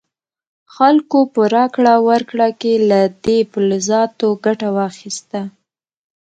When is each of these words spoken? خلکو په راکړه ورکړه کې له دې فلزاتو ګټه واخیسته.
خلکو 0.75 1.19
په 1.33 1.41
راکړه 1.55 1.95
ورکړه 2.09 2.47
کې 2.61 2.73
له 2.89 3.01
دې 3.25 3.39
فلزاتو 3.51 4.27
ګټه 4.45 4.69
واخیسته. 4.77 5.41